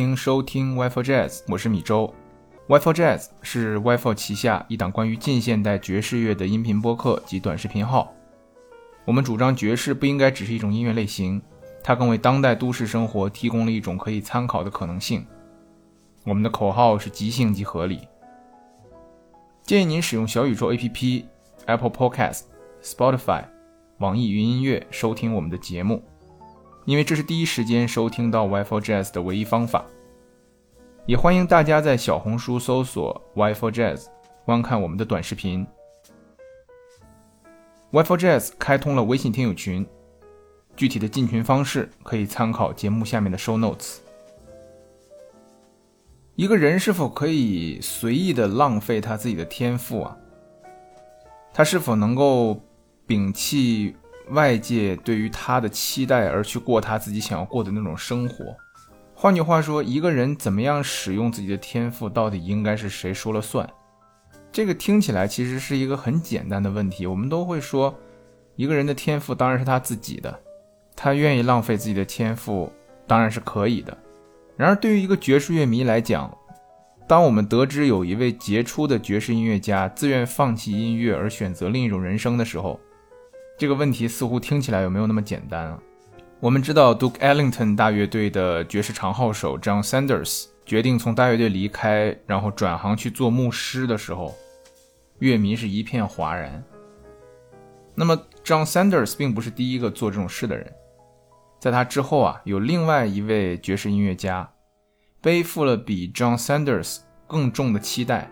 [0.00, 2.10] 欢迎收听 Wi-Fi Jazz，我是米周。
[2.68, 8.10] Wi-Fi Jazz 是 Wi-Fi 旗下一档关于近现代爵士乐的音频播客及短视频号。
[9.04, 11.42] 我们主张爵士不应该只是一种音乐类型，
[11.84, 15.22] 它更为当代都市生活提供了一种可以参考的可能性。
[16.24, 18.08] 我们的口号是即兴即合理。
[19.64, 21.24] 建议您使用小宇宙 APP、
[21.66, 22.44] Apple Podcast、
[22.82, 23.44] Spotify、
[23.98, 26.02] 网易云音乐收听我们的节目。
[26.86, 29.84] 因为这是第一时间收听到 Wi-Fi Jazz 的唯一方法，
[31.10, 34.06] 也欢迎大家在小红书搜索 Wi-Fi Jazz
[34.44, 35.66] 观看我们的短视频。
[37.90, 39.84] Wi-Fi Jazz 开通了微信听友群，
[40.76, 43.96] 具体的进群方式可以参考节目下面的 Show Notes。
[46.36, 50.16] 一个人是否可以随意的浪费他自己的天赋啊？
[51.52, 52.62] 他是否能够
[53.08, 53.96] 摒弃？
[54.28, 58.56] 外界对于他的期待而去过他自己想要过的那种生活。
[59.22, 63.68] 换句话说，一个人怎么样使用自己的天赋，到底应该是谁说了算？
[64.50, 67.06] 这个听起来其实是一个很简单的问题。
[67.06, 67.94] 我们都会说，
[68.56, 70.40] 一个人的天赋当然是他自己的，
[70.96, 72.72] 他愿意浪费自己的天赋，
[73.06, 73.94] 当然是可以的。
[74.56, 76.34] 然而，对于一个爵士乐迷来讲，
[77.06, 82.80] 当我们得知有一位杰出的爵士音乐家自愿放弃音乐而选择另一种人生的时候，
[83.58, 85.78] 这个问题似乎听起来有没有那么简单啊？
[86.40, 94.34] 我们知道 Duke Ellington 大乐队的爵士长号手 John Sanders 决定从大乐队离开，然后转行去做牧师的时候，
[95.18, 96.64] 乐迷是一片哗然。
[97.94, 100.72] 那么 John Sanders 并不是第一个做这种事的人，
[101.58, 104.50] 在他之后啊，有另外一位爵士音乐家，
[105.20, 108.30] 背负了比 John Sanders 更重的期待。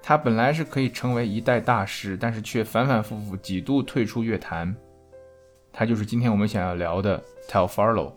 [0.00, 4.72] 他本来是可以成为一代大师，但是却反反复复几度退出乐坛。
[5.72, 8.12] 他就是今天我们想要聊的 Tel Farlow。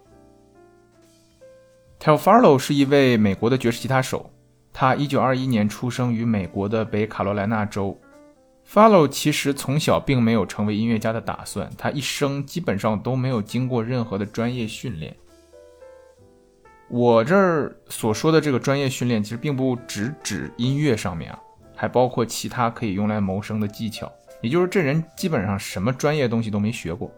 [2.00, 4.30] Tel Farlow 是一位美国的爵士吉他手，
[4.74, 8.00] 他1921年出生于美国的北卡罗来纳州。
[8.68, 15.16] Farlow 其实从小并没有成为音乐家的打算，他一生基本上都没有经过任何的专业训练。
[16.88, 21.40] 我这儿所说的这个专业训练，其实并不只指音乐上面啊。
[21.78, 24.10] 还包括其他可以用来谋生的技巧，
[24.42, 27.12] 也就是这人基本上什么专业东西都没学过。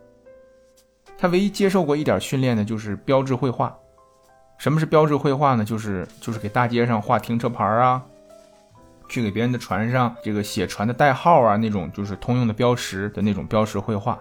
[1.17, 3.75] 他唯一接受过一点训练的，就是标志绘画。
[4.57, 5.65] 什么是标志绘画呢？
[5.65, 8.03] 就是就是给大街上画停车牌啊，
[9.09, 14.19] 去给别人的船上这个写船的代号啊，那种就是通用的标识的那种标识绘画。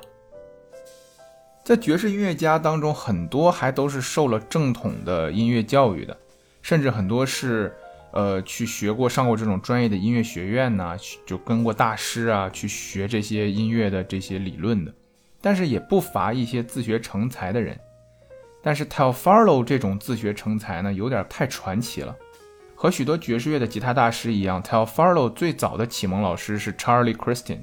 [1.64, 6.16] 在爵士音乐家当中，很多还都是受了正统的音乐教育的，
[6.62, 7.74] 甚至很多是。
[8.12, 10.96] 呃，去学过、上过这种专业的音乐学院呢，
[11.26, 14.94] 就跟过大师啊，去学这些音乐的这些理论的。
[15.46, 17.78] 但是也不乏一些自学成才的人。
[18.60, 22.16] 但是 Telfarlo 这种自学成才呢，有点太传奇了。
[22.74, 27.60] 和许多爵士乐的吉他大师一样，Telfarlo 最早的启蒙老师是 Charlie Christian。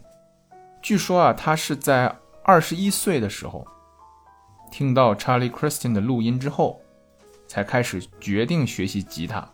[0.81, 3.67] 据说啊，他是在二十一岁的时候，
[4.71, 6.79] 听到 Charlie Christian 的录音之后，
[7.49, 9.45] 才开始决定学习吉他。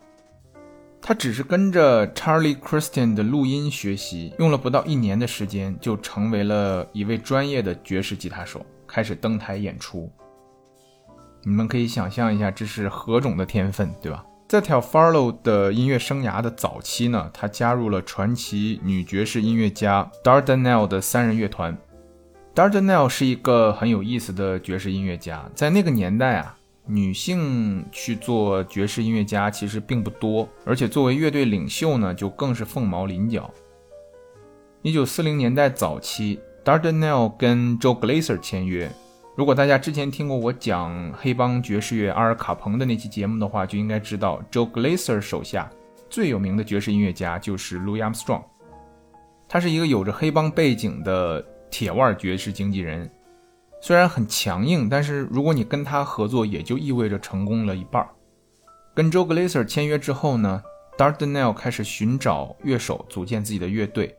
[1.01, 10.11] 他只是跟着 Charlie Christian 的录音学习，用了不到一年的时间，就成为了一位专业的爵士吉他手，开始登台演出。
[11.43, 14.23] 你们可以想象一下，这是何种的天分，对吧？
[14.47, 21.77] 在 Tel Farlow 的音乐生涯的早期呢，他加入了传奇女爵士音乐家 Dardanelle 的三人乐团。
[22.53, 26.57] Dardanelle 是一个很有意思的爵士音乐家，在那个年代啊。
[26.91, 33.47] 女性去做爵士音乐家其实并不多，而且作为乐队领袖呢，就更是凤毛麟角。
[34.81, 38.91] 一九四零年代早期，Dardanelle 跟 Joe Glaser 签约。
[39.35, 45.69] 如果大家之前听过我讲黑帮爵士乐阿尔卡彭的那期节目的话，就应该知道 Joe Glaser 手下
[46.09, 48.41] 最有名的爵士音乐家就是 Louis Armstrong。
[49.47, 53.07] 他是一个有着黑帮背景的铁腕爵士经纪人。
[53.81, 58.07] 虽然很强硬，但是如果你跟他合作，也就意味着成功了一半。
[58.93, 60.61] 跟 Joe Glaser 签约之后呢
[60.97, 64.17] ，Dardanelle 开始寻找乐手组建自己的乐队，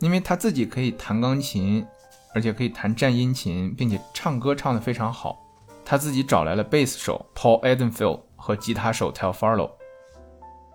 [0.00, 1.86] 因为他自己可以弹钢琴，
[2.34, 5.40] 而且可以弹战音琴，并且唱歌唱得非常好。
[5.84, 9.70] 他自己找来了贝斯手 Paul Edenfield 和吉他手 Tel Farlow。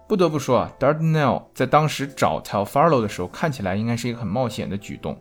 [0.07, 5.19] 不得不说啊，Dardanelle 在当时找 Tel Farlow 的时候，看起来应该是一个很冒险的举动。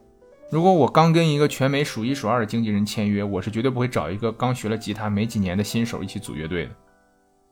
[0.50, 6.70] 如果我刚跟一个全美数一数二的经纪人签约，我是绝对不会找一个刚学了吉他没几年的新手一起组乐队的。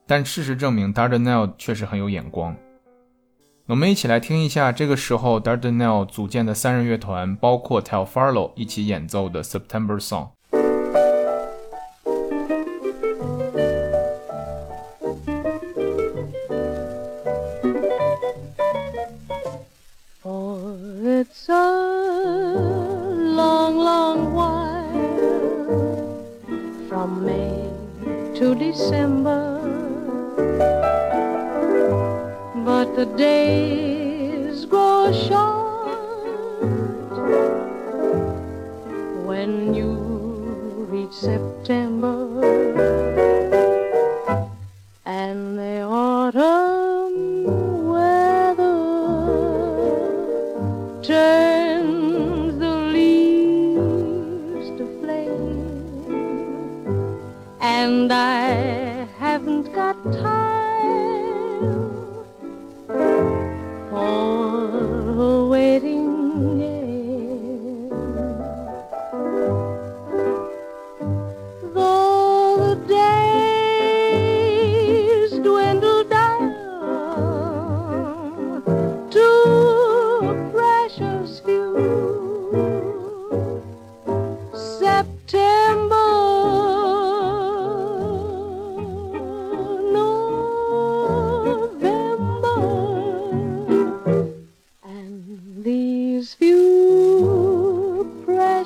[0.07, 2.57] 但事实证明，Dardanelle 确实很有眼光。
[3.67, 10.29] 我们一起来听一下这个时候 Dardanelle 组建的三人乐团，包括 Tel Farlow 一起演奏的《September Song》。
[27.07, 27.71] from May
[28.37, 29.43] to December.
[32.65, 35.56] But the days grow short.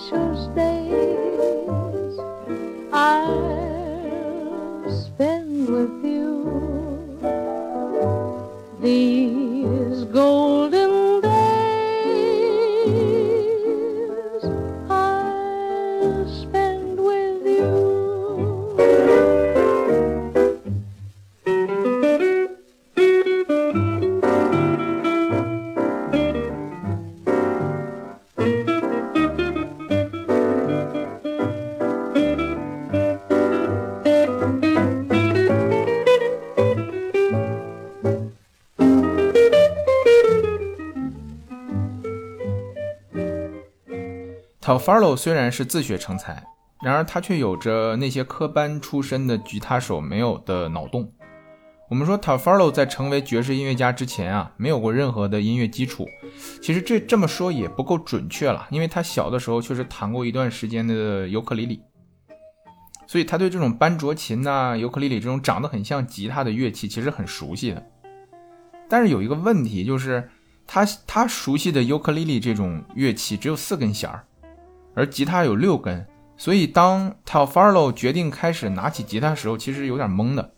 [0.08, 1.00] precious day.
[44.81, 46.43] Farlow 虽然是自学成才，
[46.82, 51.12] 然而他却有着那些科班出身的吉他手没有的脑洞。
[51.91, 56.06] 我们说，Tafaro 在成为爵士音乐家之前啊，没有过任何的音乐基础。
[56.62, 61.82] 其实这这么说也不够准确了，因为他小的时候确实弹过一段时间的尤克里里，
[63.06, 67.87] 所以他对这种班卓琴呐、尤克里里这种长得很像吉他的乐器其实很熟悉的。
[68.88, 70.31] 但是有一个问题就是，
[70.67, 74.25] 他他熟悉的尤克里里这种乐器只有四根弦儿，
[74.94, 76.06] 而吉他有六根，
[76.37, 80.52] 所以当 t a l f a r l o 决定开始拿起吉他的时候，其实有点懵的。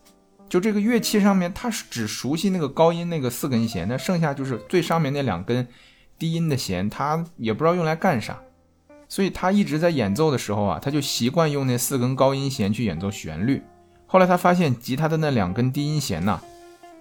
[0.49, 5.67] 就这个乐器上面，他是只熟悉那个高音那个四根弦，那剩下就是最上面那两根
[6.19, 8.39] 低音的弦，他也不知道用来干啥。
[9.09, 13.63] 所以他一直在演奏的时候啊，他就习惯用那四根高音弦去演奏旋律。
[14.07, 16.41] 后来他发现吉他的那两根低音弦呐、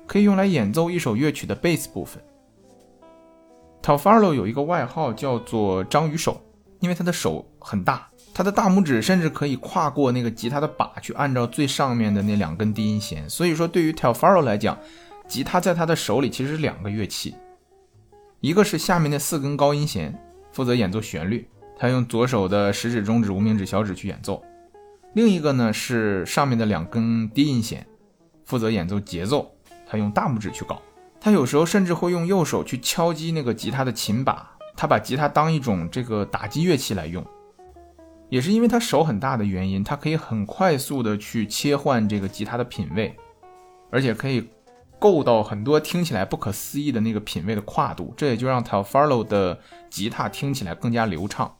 [0.07, 2.21] 可以用来演奏一首乐曲的贝斯部分。
[3.81, 6.41] t a l f a r l o 有一个外号叫做“章鱼手”，
[6.81, 13.29] 因为他的手很大，他的大拇指甚至可以跨过那个吉他的把去按照最上面的那两根低音弦。
[13.29, 14.77] 所以说，对于 Tal Farlow 来讲，
[15.27, 17.35] 吉他在他的手里其实是两个乐器，
[18.41, 20.13] 一个是下面那四根高音弦，
[20.51, 21.47] 负责演奏旋律，
[21.77, 24.41] 他用左手的食指、中指、无名指、小指去演奏；
[25.13, 27.85] 另一个呢是上面的两根低音弦，
[28.43, 29.51] 负责演奏节奏，
[29.87, 30.81] 他用大拇指去搞。
[31.19, 37.23] 他有时候甚至会用右手去敲击那个吉他的琴把，他把吉他当一种这个打击乐器来用。
[38.29, 43.15] 也是因为他手很大的原因，他可以很快速的去切换这个吉他的品味，
[43.91, 44.49] 而且可以
[44.97, 49.59] 够到很多听起来不可思议的那个品味的跨度，这也就让 t a l f a r l o 的
[49.91, 51.55] 吉他听起来更加流畅。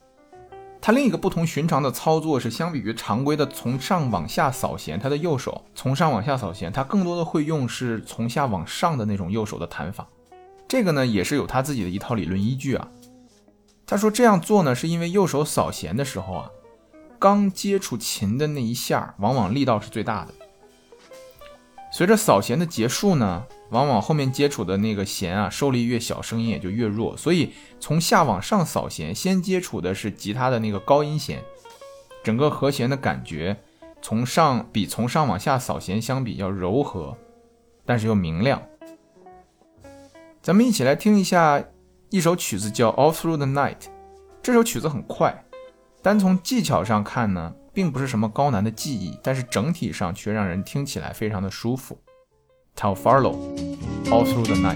[0.82, 10.08] 他另一个不同寻常的操作是，相比于常规的从上往下扫弦，他的右手从上往下扫弦，他更多的会用是从下往上的那种右手的弹法。
[10.68, 12.88] 这个呢，也是有他自己的一套理论依据啊。
[13.92, 16.50] 他说这样做呢，是因为右手扫弦的时候啊，
[17.20, 20.34] 刚接触琴的那一下，往往力道是最大的。
[21.92, 27.18] 随着扫弦的结束呢，往往后面接触的那个弦啊，受力越小，声音也就越弱。
[27.18, 31.44] 所以从下往上扫弦，先接触的是吉他的那个高音弦，
[32.24, 33.58] 整个和弦的感觉
[34.02, 37.18] 从上比从上往下扫弦相比要柔和，
[37.86, 38.64] 但是又明亮。
[40.42, 41.62] 咱们一起来听一下
[42.12, 43.78] 一首曲子，叫《All Through the Night》。
[44.44, 45.46] 这首曲子很快，
[46.02, 51.98] 单从技巧上看呢，并不是什么高难的技艺，但是整体上却让人听起来非常的舒服。
[52.76, 53.56] t a l f a r l o
[54.10, 54.76] 《All Through the Night》。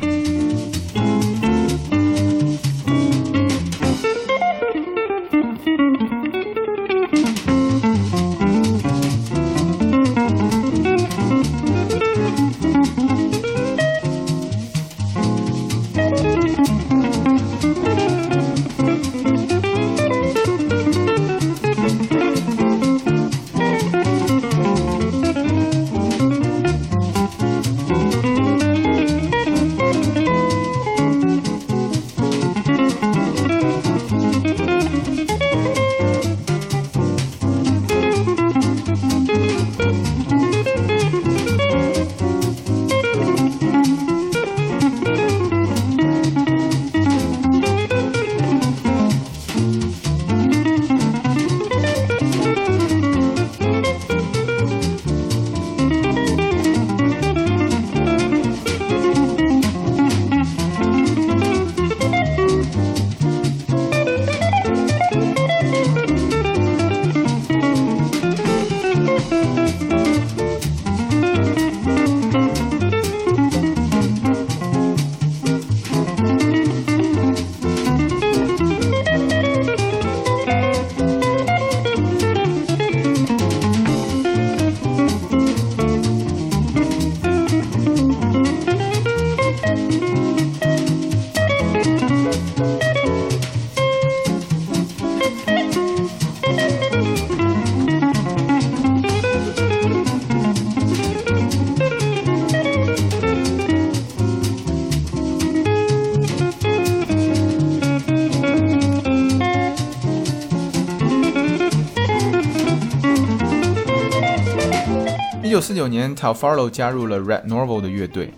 [115.75, 118.33] 九年 t a l f a r l o 加入了 Red Norvo 的乐队，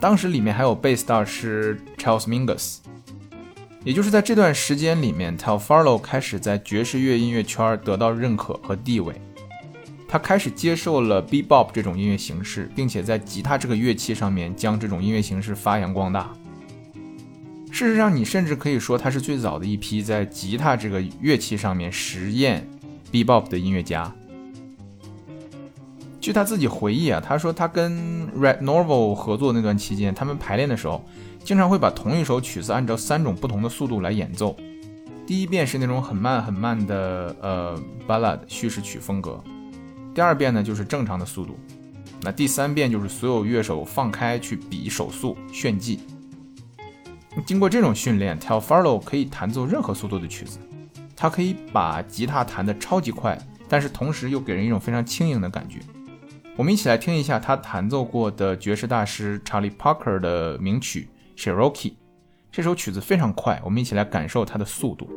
[0.00, 2.78] 当时里面还有贝斯大师 Charles Mingus。
[3.82, 9.14] 也就是在这段时间里面 t a l f a r l o 开始在爵士乐音乐圈得到认可和地位。
[10.06, 16.30] 他开始接受了 Bebop 这种音乐形式，并且在吉他这个乐器上面将这种音乐形式发扬光大。
[17.70, 22.68] 事实上，你甚至可以说他是最早的一批在吉他这个乐器上面实验
[23.12, 24.12] Bebop 的音乐家。
[26.20, 31.02] 据他自己回忆啊，他说他跟 Red Norvo 合作那段期间，他们排练的时候，
[31.42, 34.54] 经常会把同一首曲子按照三种不同的速度来演奏。
[35.26, 39.42] 第一遍是那种很慢很慢的呃 ballad 叙事曲风格，
[40.14, 41.58] 第二遍呢就是正常的速度，
[42.20, 46.00] 那第三遍就是所有乐手放开去比手速炫技。
[47.46, 50.58] 经过这种训练，Telfarlo 可以弹奏任何速度的曲子，
[51.16, 55.78] 他可以把吉他弹得超级快，但是同时又给人一种非常轻盈的感觉。
[56.56, 61.08] 我们一起来听一下他弹奏过的爵士大师查理·帕克的名曲
[61.40, 61.90] 《Cherokee》。
[62.52, 65.08] 这首曲子非常快，我们一起来感受它的速度。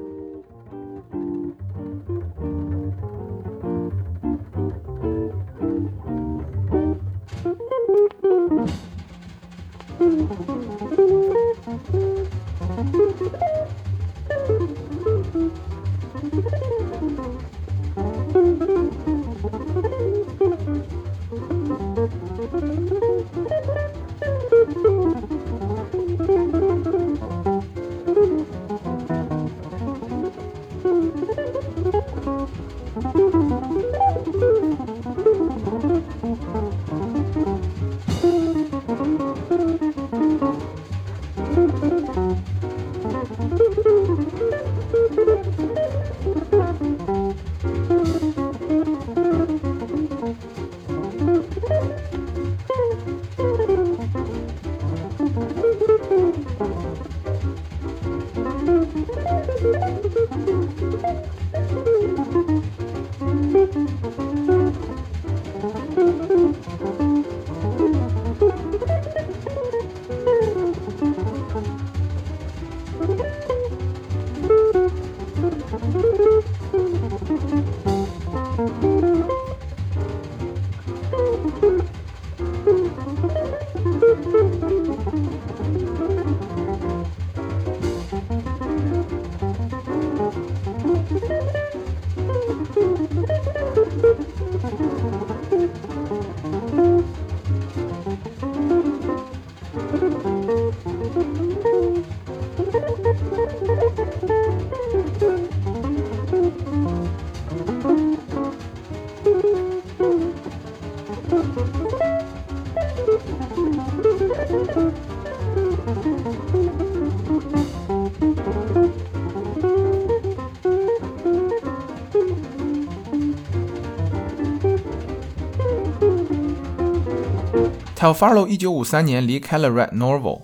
[127.95, 130.41] Telfarlo 一九五三年离开了 Red Norvo，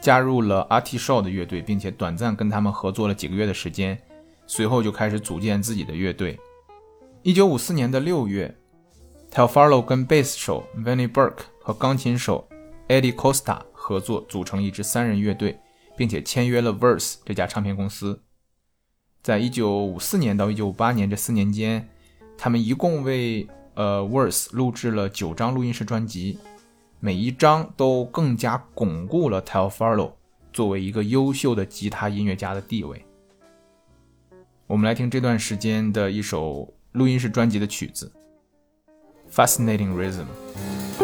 [0.00, 3.98] 加入了 Art Shaw 的乐队，并且短暂跟他们合作了几个月的时间，
[4.46, 6.40] 随后就开始组建自己的乐队。
[7.22, 8.56] 一九五四年的六月
[9.34, 12.46] t e l Farlow 跟贝斯手 Vinnie Burke 和钢琴手
[12.86, 15.58] Eddie Costa 合作，组成一支三人乐队，
[15.96, 18.20] 并且签约了 Verse 这家唱片公司。
[19.22, 21.88] 在一九五四年到一九五八年这四年间，
[22.36, 26.38] 他们一共为呃 Verse 录制了九张录音室专辑。
[27.00, 30.12] 每一张都更加巩固了 Telfarlo
[30.52, 33.02] 作为一个优秀的吉他音乐家的地位。
[34.66, 38.12] 我们来听这段时间的一首录音室专辑的曲子
[39.32, 41.01] 《Fascinating Rhythm》。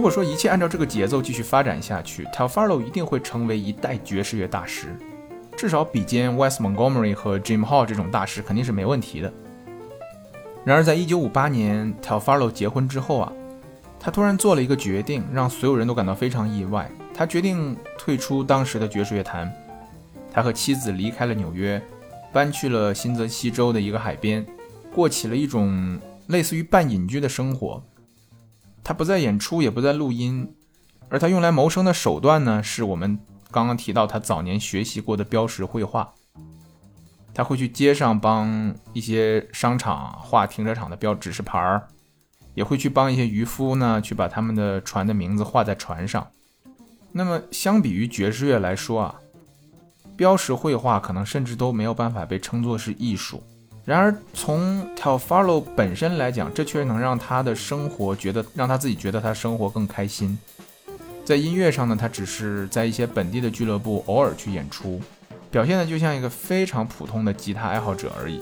[0.00, 4.96] 如果说一切按照这个节奏继续发展下去，Telfarlo 一定会成为一代爵士乐大师，
[5.54, 9.30] 至少比肩 Wes Montgomery 和 Jim Hall 这种大师肯定是没问题的。
[10.64, 13.30] 然而，在一九五八年 Telfarlo 结婚之后啊，
[14.00, 16.90] 他突然做了一个决定，让所有人都感到非常意外。
[17.12, 19.52] 他决定退出当时的爵士乐坛，
[20.32, 21.78] 他和妻子离开了纽约，
[22.32, 24.46] 搬去了新泽西州的一个海边，
[24.94, 27.82] 过起了一种类似于半隐居的生活。
[28.82, 30.54] 他不再演出，也不再录音，
[31.08, 33.18] 而他用来谋生的手段呢，是我们
[33.50, 36.12] 刚刚提到他早年学习过的标识绘画。
[37.32, 41.86] 他会去街上帮一些商场画停车场的标指示牌儿，
[42.54, 46.26] 也会去帮一些渔夫呢去把他们的船的名字画在船上。
[47.12, 49.14] 那么，相比于爵士乐来说啊，
[50.16, 53.42] 标识绘画可能甚至都没有办法被称作是艺术。
[53.90, 60.38] 然而，从 t e l Farlow 本身来讲，这却能让他的生活觉得让他自己觉得他生活更开心。
[61.24, 65.00] 在音乐上呢，他只是在一些本地的俱乐部偶尔去演出。
[65.50, 68.40] 表现的就像一个非常普通的吉他爱好者而已。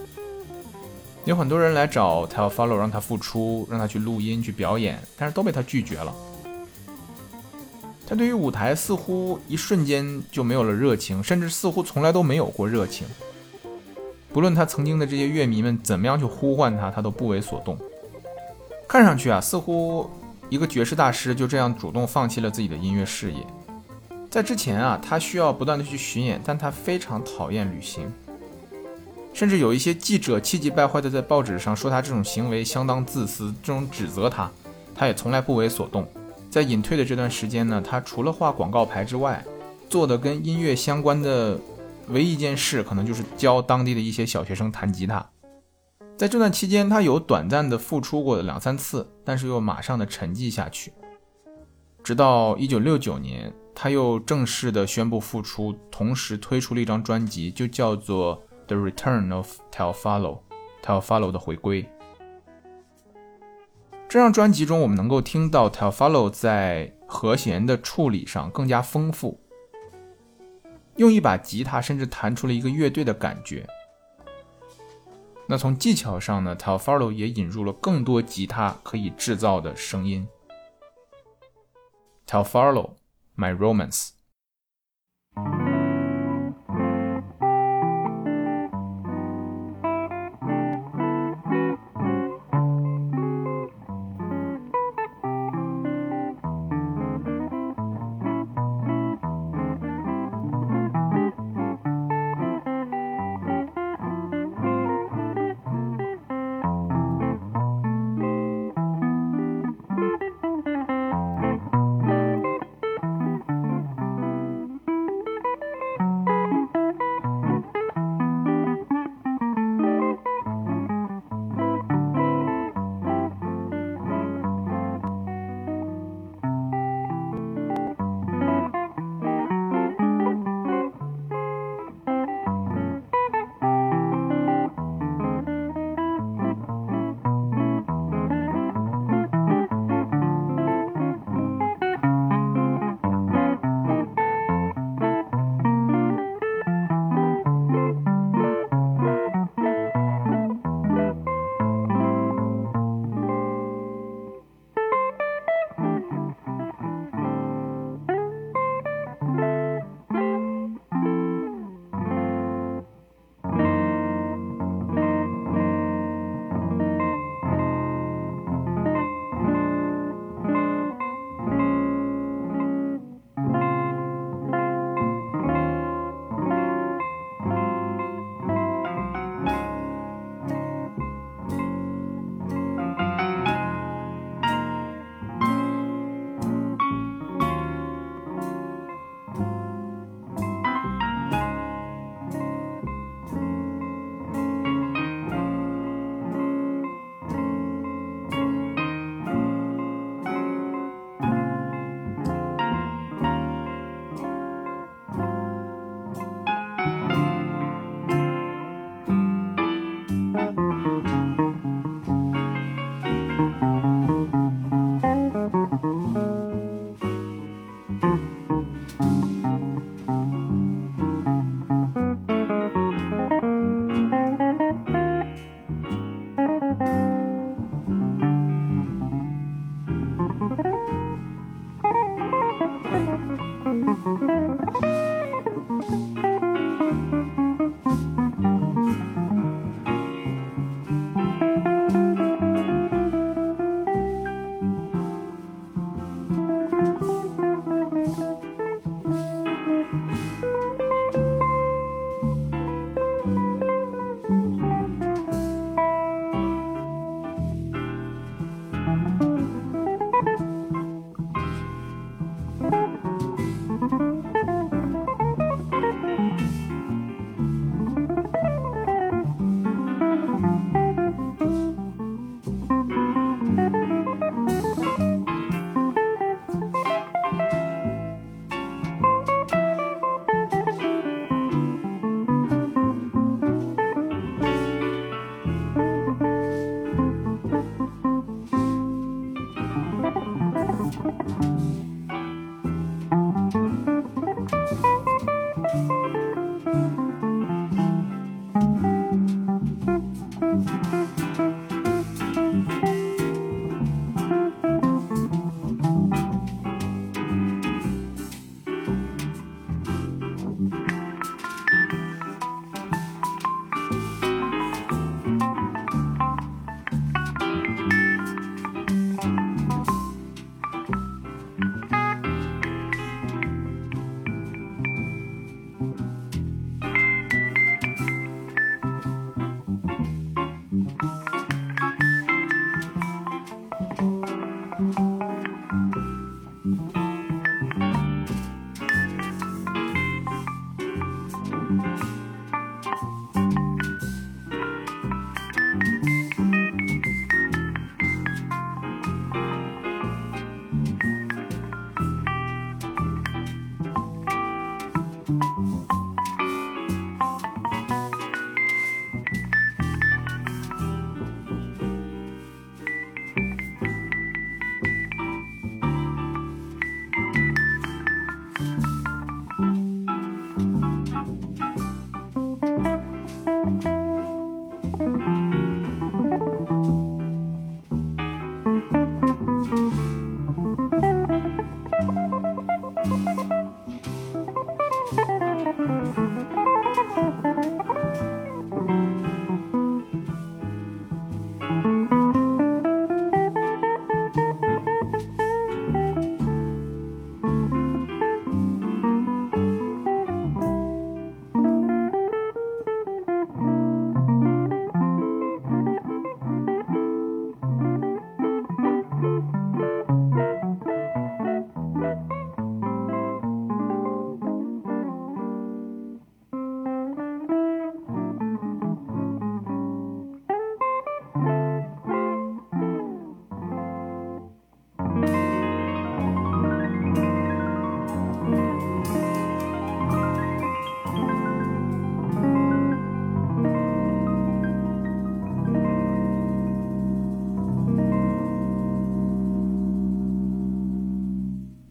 [1.24, 6.14] 有很多人来找 t e l Follow 让他复出，让他去录音、去表演，但是都被他拒绝了。
[8.06, 13.06] 他对于舞台似乎一瞬间就没有了热情，甚至似乎从来都没有过热情。
[14.32, 17.78] 不论他曾经的这些乐迷们怎么样去呼唤他，他都不为所动。
[18.86, 20.08] 看上去啊，似乎
[20.48, 23.38] 一个爵士大师就这样主动放弃了自己的音乐事业。
[24.30, 28.12] 在之前啊，他需要不断的去巡演，但他非常讨厌旅行，
[29.32, 34.50] 甚至有一些记者气急败坏的在报纸上说他这种行为相当自私，这种指责他，
[34.94, 36.06] 他也从来不为所动。
[36.50, 39.42] 在隐退的这段时间呢，他除了画广告牌之外，
[39.88, 41.58] 做的跟音乐相关的
[42.10, 45.24] 唯一一件事，可能就是教当地的一些小学生弹吉他。
[46.16, 50.92] 在这段期间，他有短暂的复出过两三次，但是又马上的沉寂下去，
[52.02, 53.52] 直到一九六九年。
[53.80, 60.34] 他又正式的宣布复出，同时推出了一张专辑，就叫做《The Return of t e l Follow》
[60.82, 61.88] ，t e l Follow 的回归。
[64.08, 69.38] 这张专辑中，我们能够听到 t e l Follow 在和弦的处理上更加丰富，
[70.98, 73.66] 用一把吉他甚至弹出了一个乐队的感觉。
[75.48, 80.28] 那从技巧上呢，Telfarlo 也引入了更多吉他可以制造的声音。
[82.26, 84.10] Telfarlo，my romance.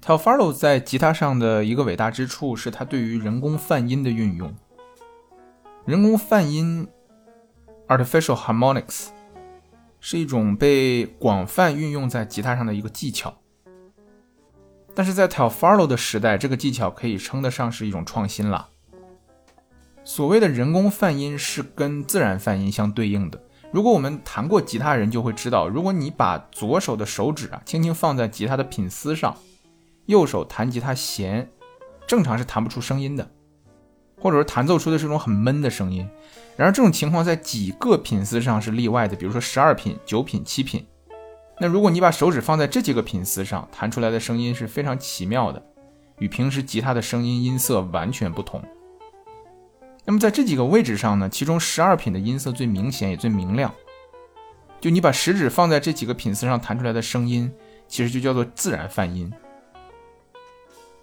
[0.08, 4.56] Telfarlo 在吉他上的一个伟大之处是他对于人工泛音的运用。
[5.84, 6.88] 人工泛音
[7.90, 9.08] （artificial harmonics）
[10.00, 13.36] 是一种被广泛运用在吉他上的一个技巧。
[14.96, 18.70] 但是在 Telfarlo 的时代，这个技巧可以称得上是一种创新了。
[20.06, 23.44] 所谓的人工泛音是跟自然泛音相对应的。
[23.74, 29.36] 如果我们弹过吉他人就会知道，如果你把左手的手指啊轻轻放在吉他的品丝上，
[30.08, 31.50] 右手弹吉他弦，
[32.08, 33.30] 正常是弹不出声音的，
[34.20, 36.10] 或者说弹奏出的是一种很闷的声音。
[36.56, 40.86] 然而这种情况在几个品丝上是例外的，比如说十二品、九品、七品。
[41.60, 45.64] 那如果你把手指放在这几个品丝上，弹出来的声音是非常奇妙的，
[46.20, 48.64] 与平时吉他的声音音色完全不同。
[50.06, 53.74] 那么在这几个位置上呢，其中十二品的音色最明显也最明亮。
[54.80, 57.52] 就你把食指放在这几个品丝上弹出来的声音，
[57.88, 59.30] 其实就叫做自然泛音。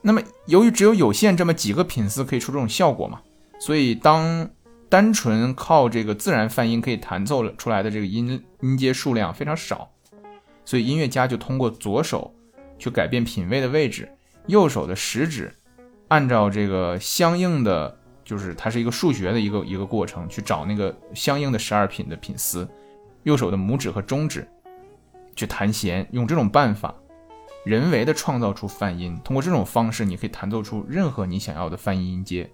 [0.07, 3.23] 那么，由于只有有限这么几个品丝可以出这种效果嘛，
[3.59, 4.47] 所以当
[4.91, 9.91] 单纯靠这个自然泛音可以弹奏出来的这个音音阶数量非常少，
[10.63, 12.31] 所以音乐家就通过左手
[12.79, 14.07] 去改变品位的位置，
[14.47, 15.51] 右手的食指
[16.09, 22.69] 按照这个相应的，就是它是一个数学的一个一个过程，去找那个相应的十二品的品丝，
[23.23, 24.47] 右手的拇指和中指
[25.35, 26.95] 去弹弦，用这种办法。
[27.65, 32.51] 人为的创造出泛音，通过这种方式，你可以弹奏出任何你想要的泛音音阶。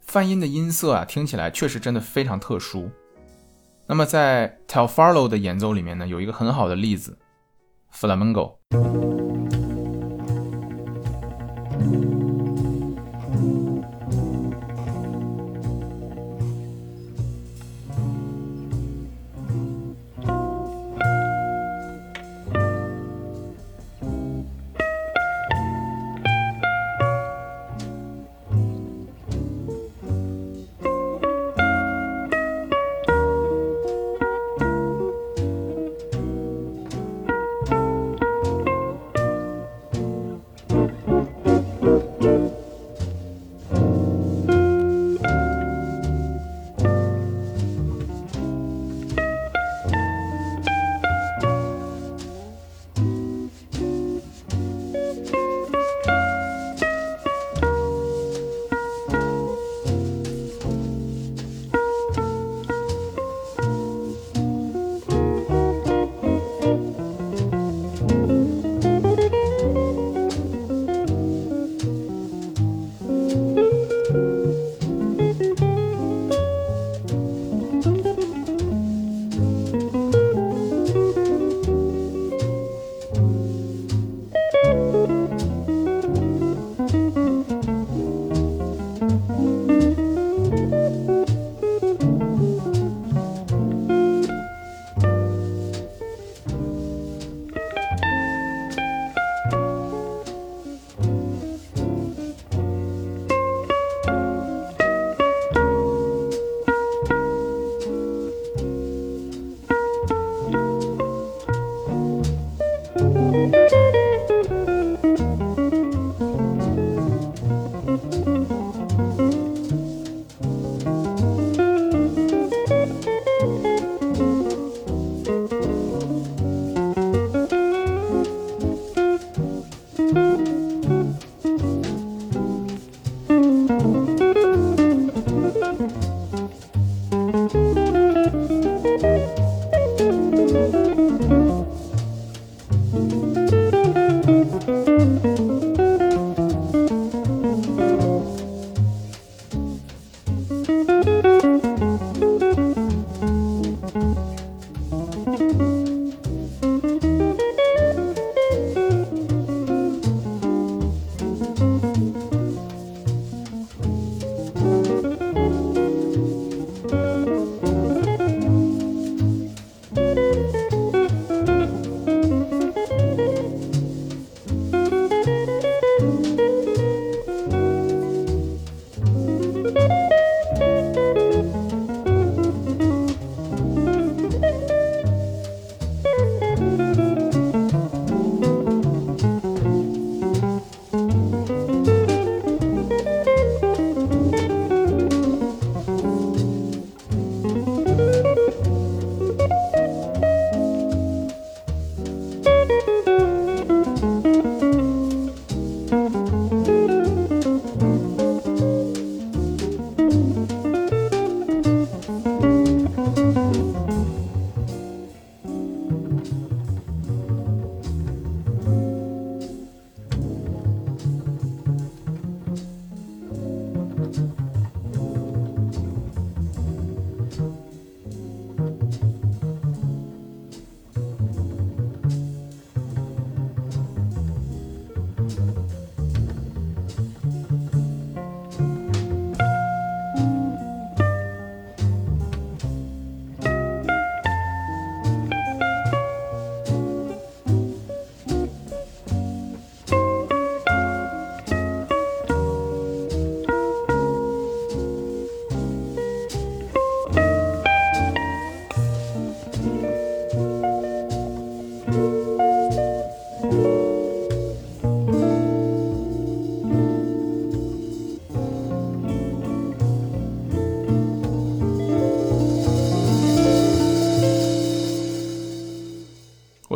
[0.00, 2.90] 泛音的音色啊，听起来确实真的非常特殊。
[3.86, 7.16] 那么在 Telfaro 的演奏里面呢，有一个很好的例子
[7.94, 8.56] ，Flamenco。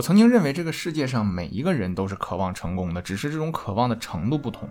[0.04, 4.68] 曾经认为这个世界上每一个人都是渴望成功的，只是这种渴望的程度不同。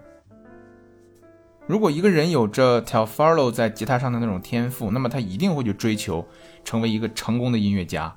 [1.66, 6.24] 如果一个人有着 t e l f a r l o 在吉他上的那种天赋，那么他一定会去追求
[6.64, 8.16] 成为一个成功的音乐家。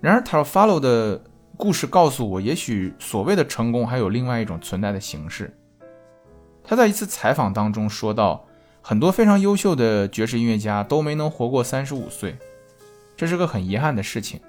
[0.00, 1.22] 然而，Tel Farlow 的
[1.58, 5.54] 故事告诉我，也许所谓的成功还有另外一种存在的形式。
[6.64, 8.46] 他在一次采访当中说到，
[8.80, 12.38] 很多非常优秀的爵士音乐家都没能活过三十五岁，
[13.14, 14.40] 这是个很遗憾的事情。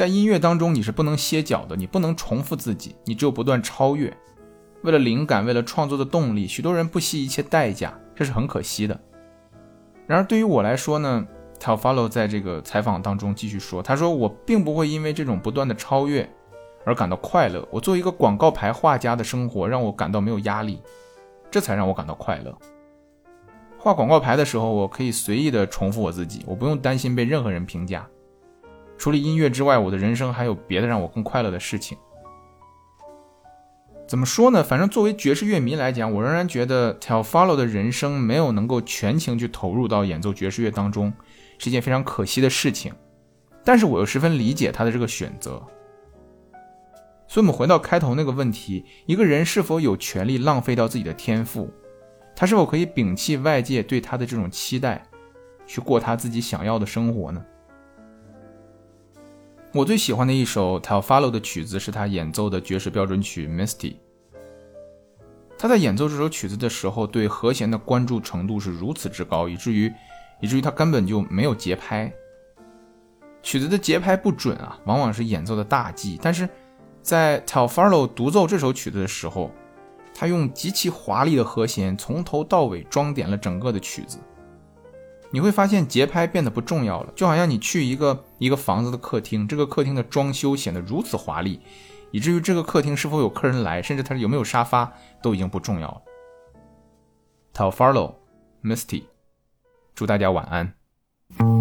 [0.00, 4.10] 在音乐当中，你是不能歇脚的，你不能重复自己，你只有不断超越。
[4.80, 8.98] 为了灵感，为了创作的动力，许多人不惜一切代价，这是很可惜的。
[10.06, 11.26] 然而对于我来说呢
[11.58, 16.26] t a l f a l o 在这个采访当中继续说，他说我并不会因为这种不断的超越
[16.86, 17.62] 而感到快乐。
[17.70, 20.80] 我作为一个广告牌画家的生活让我感到没有压力，
[21.50, 22.56] 这才让我感到快乐。
[23.76, 28.08] 画广告牌的时候，我可以随意的重复我自己，我不用担心被任何人评价。
[29.00, 31.96] 除了音乐之外，我的人生还有别的让我更快乐的事情。
[34.06, 34.62] 怎么说呢？
[34.62, 41.10] 反正作为爵士乐迷来讲，我仍然觉得 Tel Follow 的人生没有能够全情去投入到演奏爵士乐当中，
[41.56, 42.92] 是一件非常可惜的事情。
[43.64, 45.52] 但是我又十分理解他的这个选择。
[47.26, 51.70] 所以，我们回到开头那个问题：一个人是否有权利浪费掉自己的天赋？
[52.36, 55.02] 他是否可以摒弃外界对他的这种期待，
[55.66, 57.42] 去过他自己想要的生活呢？
[59.72, 63.92] 我最喜欢的一首 Tel Follow 的曲子是他演奏的爵士标准曲《Misty》。
[65.56, 69.92] 他在演奏这首曲子的时候，对和弦的关注程度是如此之高，以至于
[70.40, 72.12] 以至于他根本就没有节拍。
[73.44, 76.18] 曲子的节拍不准啊，往往是演奏的大忌。
[76.20, 76.48] 但是
[77.00, 79.52] 在 Tel Follow 独奏这首曲子的时候，
[80.12, 84.18] 他用极其华丽的和弦从头到尾装点了整个的曲子。
[85.32, 91.60] 你会发现节拍变得不重要了，就好像你去一个一个房子的客厅，这个客厅的装修显得如此华丽，
[92.10, 96.02] 以至于这个客厅是否有客人来，甚至它有没有沙发都已经不重要了。
[97.52, 98.20] t a l f a r l o
[98.62, 99.04] Misty，
[99.94, 101.59] 祝大家晚安。